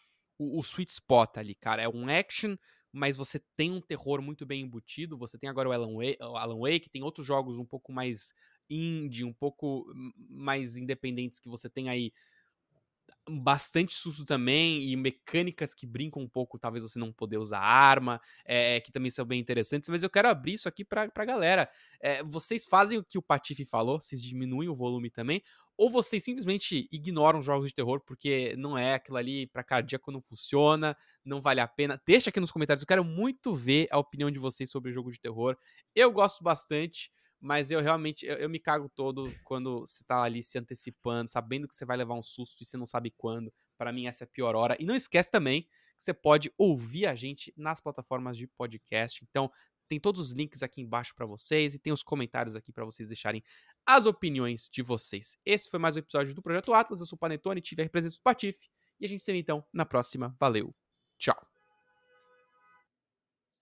o, 0.43 0.59
o 0.59 0.61
sweet 0.61 0.93
spot 0.93 1.37
ali, 1.37 1.55
cara. 1.55 1.83
É 1.83 1.89
um 1.89 2.09
action, 2.09 2.57
mas 2.93 3.17
você 3.17 3.41
tem 3.57 3.71
um 3.71 3.81
terror 3.81 4.21
muito 4.21 4.45
bem 4.45 4.63
embutido. 4.63 5.17
Você 5.19 5.39
tem 5.39 5.49
agora 5.49 5.69
o 5.69 5.73
Alan 5.73 5.93
o 5.93 6.37
Alan 6.37 6.59
Wake 6.59 6.91
tem 6.91 7.03
outros 7.03 7.27
jogos 7.27 7.59
um 7.59 7.65
pouco 7.65 7.93
mais 7.93 8.33
indie, 8.69 9.25
um 9.25 9.33
pouco 9.33 9.85
mais 10.29 10.77
independentes 10.77 11.39
que 11.39 11.49
você 11.49 11.69
tem 11.69 11.89
aí 11.89 12.13
bastante 13.29 13.95
susto 13.95 14.25
também 14.25 14.83
e 14.83 14.97
mecânicas 14.97 15.73
que 15.73 15.87
brincam 15.87 16.23
um 16.23 16.29
pouco, 16.29 16.59
talvez 16.59 16.83
você 16.83 16.99
não 16.99 17.13
poder 17.13 17.39
usar 17.39 17.61
arma, 17.61 18.21
é, 18.45 18.81
que 18.81 18.91
também 18.91 19.11
são 19.11 19.25
bem 19.25 19.41
interessantes, 19.41 19.89
mas 19.89 20.03
eu 20.03 20.11
quero 20.11 20.29
abrir 20.29 20.55
isso 20.55 20.69
aqui 20.69 20.85
pra, 20.85 21.09
pra 21.09 21.25
galera. 21.25 21.71
É, 22.01 22.23
vocês 22.25 22.67
fazem 22.67 22.99
o 22.99 23.05
que 23.05 23.19
o 23.19 23.23
Patife 23.23 23.65
falou, 23.65 24.01
vocês 24.01 24.21
diminuem 24.21 24.69
o 24.69 24.75
volume 24.75 25.09
também, 25.09 25.41
ou 25.77 25.89
vocês 25.89 26.23
simplesmente 26.23 26.89
ignoram 26.93 27.43
jogos 27.43 27.69
de 27.69 27.75
terror 27.75 28.01
porque 28.05 28.55
não 28.57 28.77
é 28.77 28.95
aquilo 28.95 29.17
ali 29.17 29.47
para 29.47 29.65
cardíaco 29.65 30.13
não 30.13 30.21
funciona, 30.21 30.97
não 31.25 31.41
vale 31.41 31.61
a 31.61 31.69
pena. 31.69 32.01
Deixa 32.07 32.31
aqui 32.31 32.41
nos 32.41 32.51
comentários, 32.51 32.83
eu 32.83 32.89
quero 32.89 33.05
muito 33.05 33.55
ver 33.55 33.87
a 33.91 33.99
opinião 33.99 34.31
de 34.31 34.39
vocês 34.39 34.71
sobre 34.71 34.91
o 34.91 34.95
jogo 34.95 35.11
de 35.13 35.21
terror. 35.21 35.57
Eu 35.95 36.11
gosto 36.11 36.43
bastante, 36.43 37.11
mas 37.43 37.73
eu 37.73 37.81
realmente 37.81 38.25
eu, 38.25 38.37
eu 38.37 38.49
me 38.49 38.61
cago 38.61 38.89
todo 38.89 39.35
quando 39.43 39.81
você 39.81 40.05
tá 40.05 40.23
ali 40.23 40.45
se 40.45 40.57
antecipando, 40.57 41.29
sabendo 41.29 41.67
que 41.67 41.75
você 41.75 41.85
vai 41.85 41.97
levar 41.97 42.15
um 42.15 42.23
susto 42.23 42.63
e 42.63 42.65
você 42.65 42.77
não 42.77 42.87
sabe 42.87 43.11
quando. 43.11 43.53
Para 43.77 43.93
mim 43.93 44.07
essa 44.07 44.23
é 44.23 44.27
a 44.27 44.29
pior 44.29 44.55
hora. 44.55 44.77
E 44.79 44.85
não 44.85 44.95
esquece 44.95 45.29
também 45.29 45.63
que 45.63 45.69
você 45.99 46.15
pode 46.15 46.53
ouvir 46.57 47.07
a 47.07 47.17
gente 47.17 47.53
nas 47.57 47.81
plataformas 47.81 48.37
de 48.37 48.47
podcast. 48.47 49.25
Então, 49.29 49.51
tem 49.89 49.99
todos 49.99 50.21
os 50.21 50.31
links 50.31 50.63
aqui 50.63 50.81
embaixo 50.81 51.15
para 51.17 51.27
vocês 51.27 51.75
e 51.75 51.81
tem 51.81 51.93
os 51.93 52.03
comentários 52.03 52.55
aqui 52.55 52.73
para 52.73 52.85
vocês 52.85 53.09
deixarem 53.09 53.43
as 53.85 54.07
opiniões 54.07 54.71
de 54.71 54.81
vocês. 54.81 55.37
Esse 55.45 55.69
foi 55.69 55.81
mais 55.81 55.97
um 55.97 55.99
episódio 55.99 56.35
do 56.35 56.43
Projeto 56.43 56.73
Atlas. 56.73 57.01
Eu 57.01 57.07
sou 57.07 57.17
o 57.17 57.19
Panetone, 57.19 57.61
tive 57.61 57.83
a 57.83 57.91
presença 57.91 58.17
do 58.17 58.23
Patife 58.23 58.71
e 59.01 59.05
a 59.05 59.09
gente 59.09 59.23
se 59.23 59.33
vê 59.33 59.39
então 59.39 59.65
na 59.73 59.85
próxima. 59.85 60.35
Valeu, 60.39 60.73
tchau. 61.19 61.52